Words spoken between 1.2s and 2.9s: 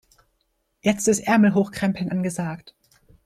Ärmel hochkrempeln angesagt.